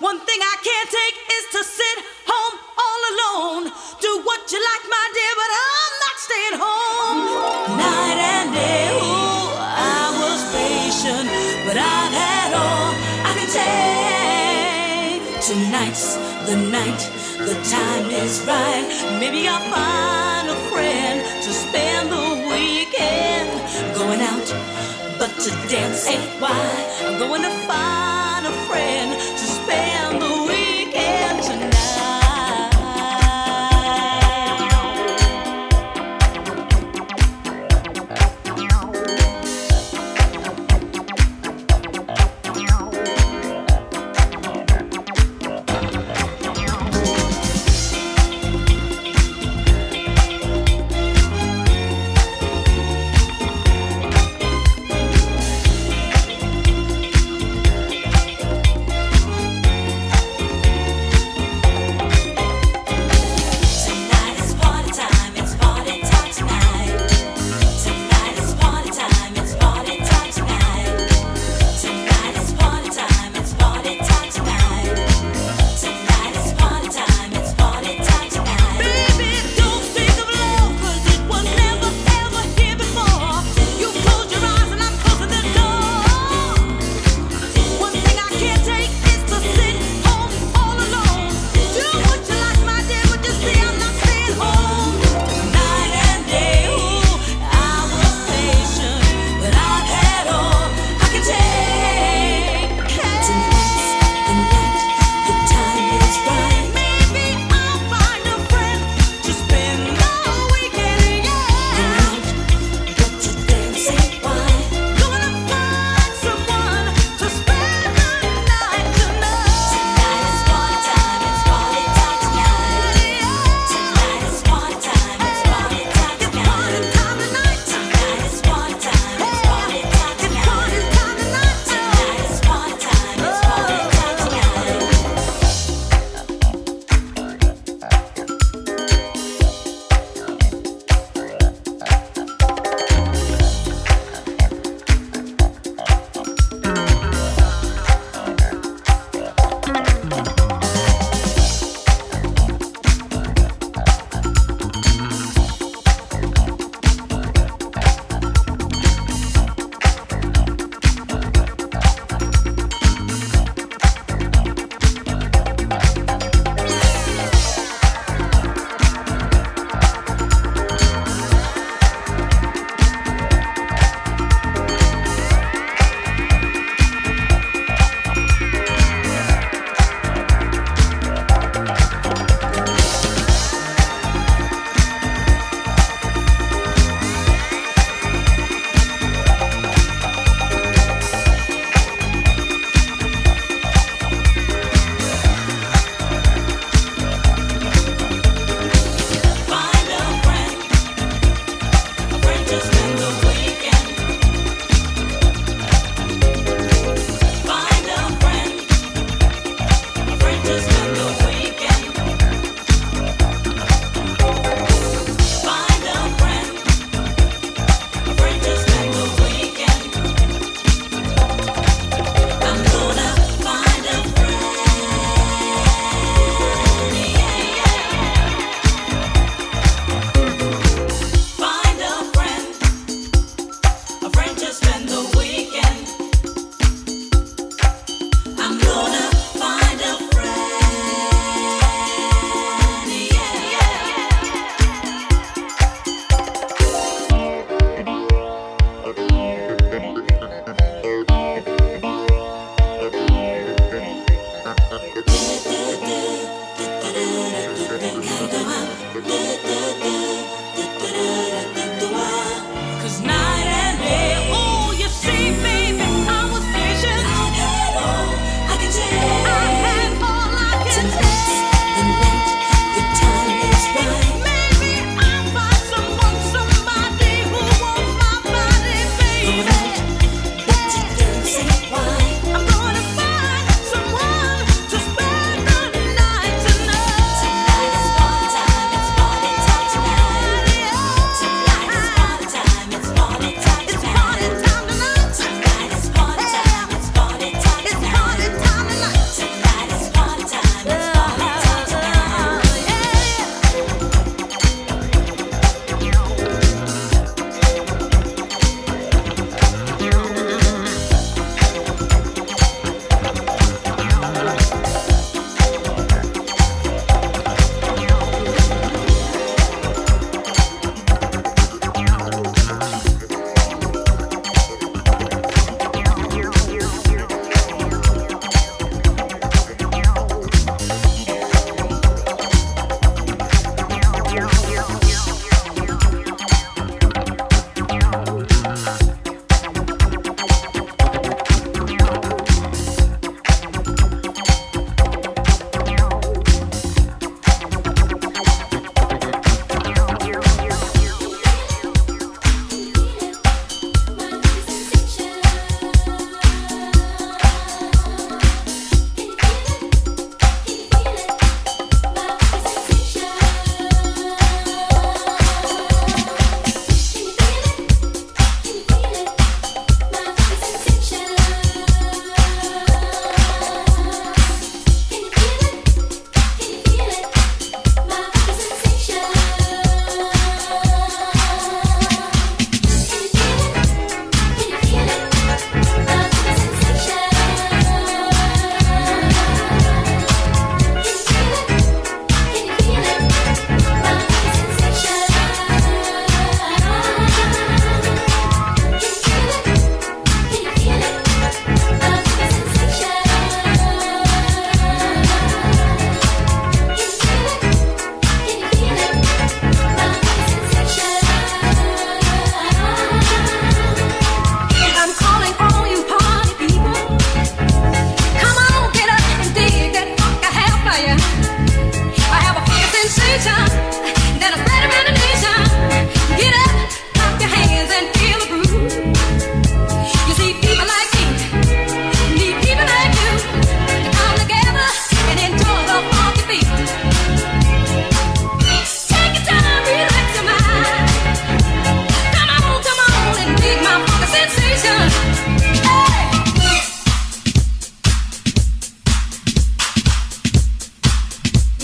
[0.00, 1.98] One thing I can't take is to sit
[2.30, 3.64] home all alone.
[3.98, 7.18] Do what you like, my dear, but I'm not staying home.
[7.74, 11.26] Night and day, ooh, I was patient,
[11.66, 12.94] but I've had all
[13.26, 15.24] I can take.
[15.42, 16.14] Tonight's
[16.46, 17.02] the night,
[17.42, 18.86] the time is right.
[19.18, 23.50] Maybe I'll find a friend to spend the weekend
[23.98, 24.46] going out.
[25.18, 26.54] But to dance ain't why
[27.02, 29.47] I'm going to find a friend to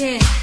[0.04, 0.33] noche.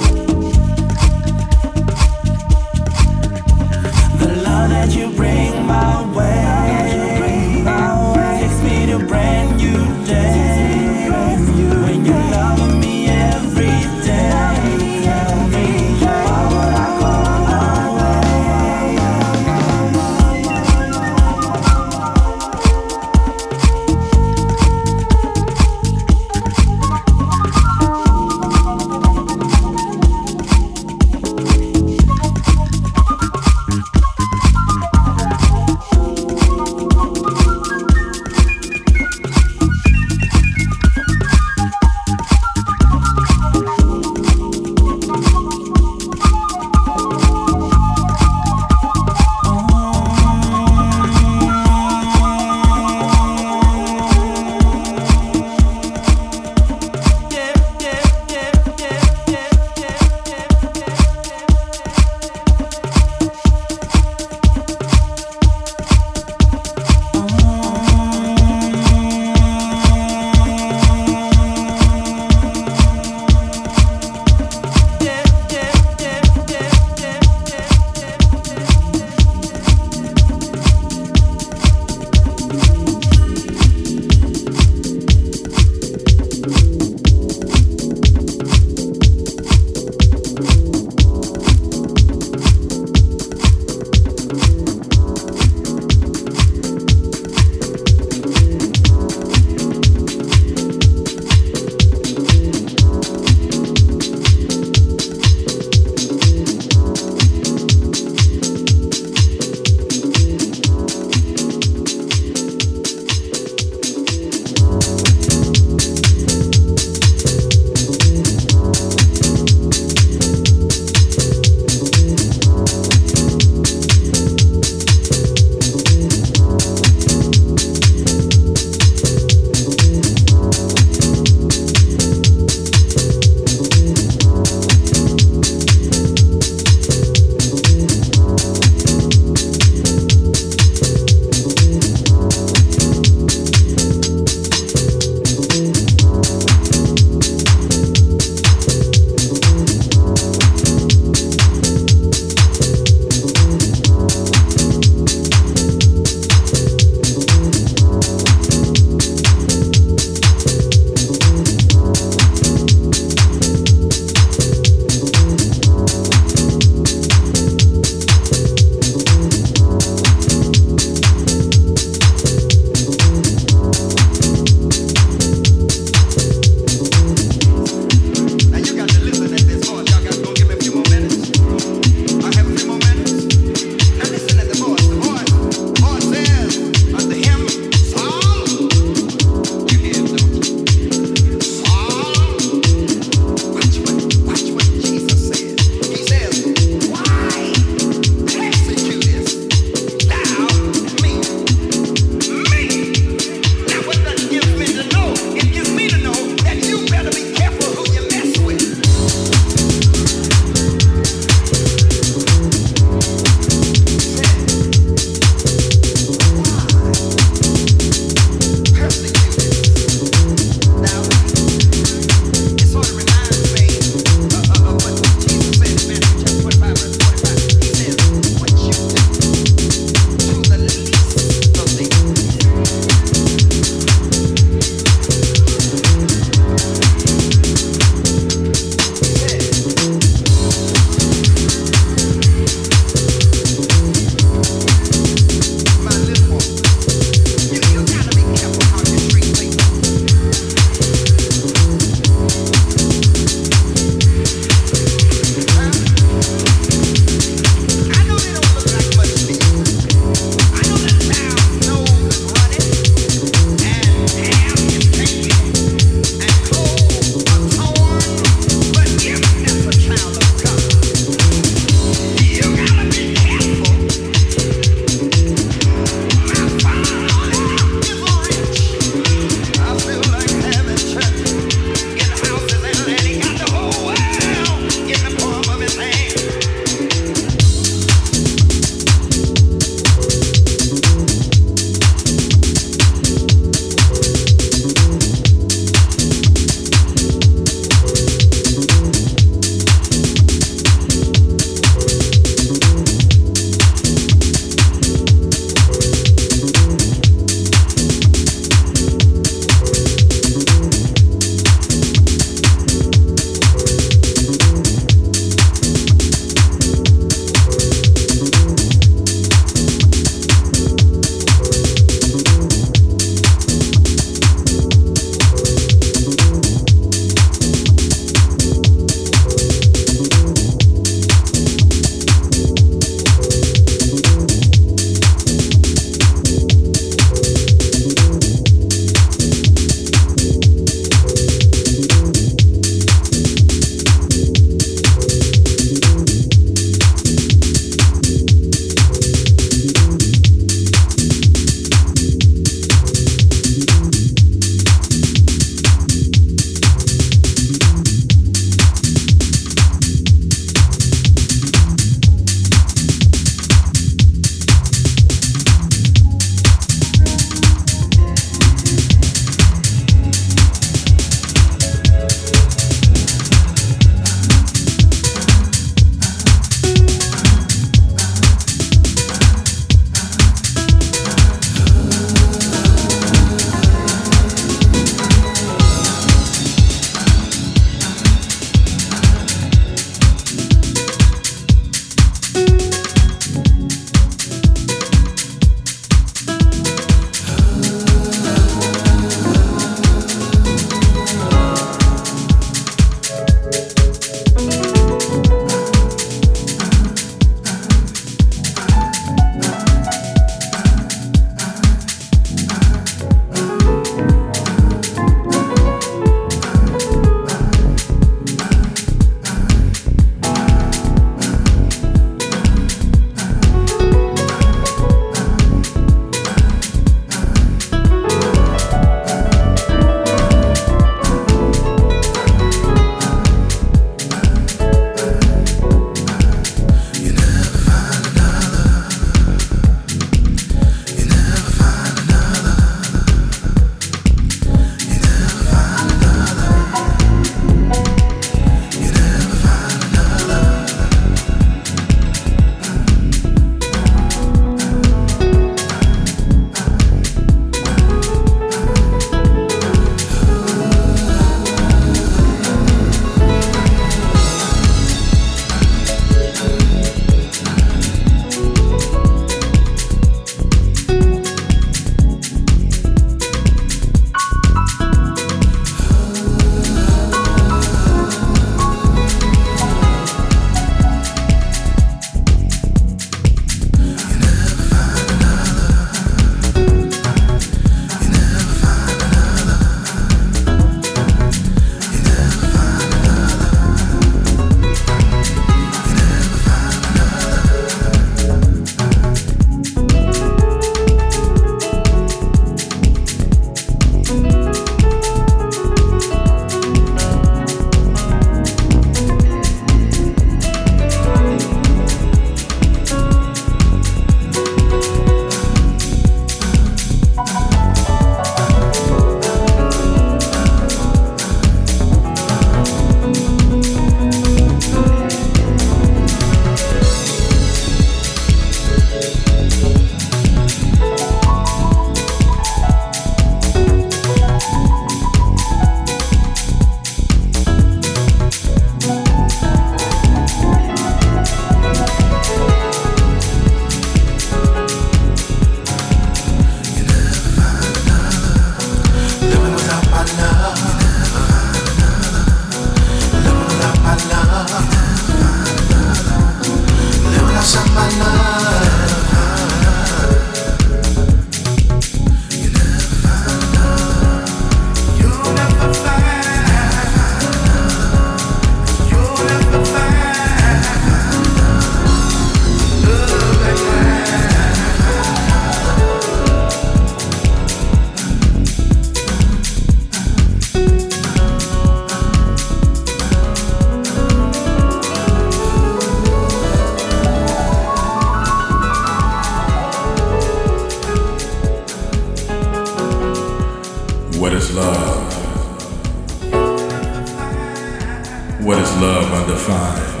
[598.42, 600.00] What is love undefined?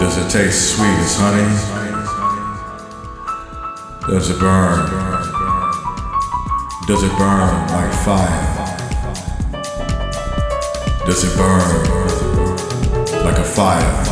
[0.00, 1.46] Does it taste sweet as honey?
[4.08, 4.90] Does it burn?
[6.88, 8.48] Does it burn like fire?
[11.06, 11.84] Does it burn
[13.24, 14.02] like a fire?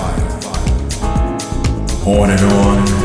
[2.06, 2.99] On and on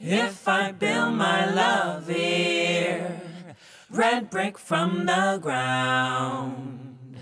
[0.00, 3.20] If I build my love here,
[3.88, 7.16] red brick from the ground,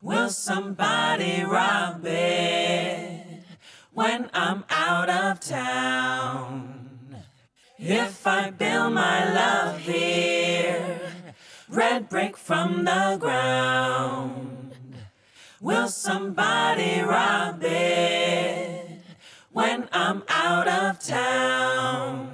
[0.00, 3.42] will somebody rob it
[3.92, 7.24] when I'm out of town?
[7.78, 11.00] If I build my love here,
[11.68, 14.76] red brick from the ground,
[15.60, 18.63] will somebody rob it?
[19.54, 22.33] When I'm out of town?